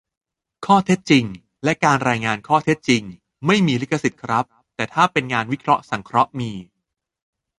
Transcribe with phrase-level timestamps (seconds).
[0.65, 1.25] ข้อเท็จจริง
[1.63, 3.03] และ การรายงานข้อเท็จจริง
[3.47, 6.51] ไม่มีลิขสิทธิ์ครับ- แต่ถ้าเป็นงานวิเคราะห์สังเคราะห์ มี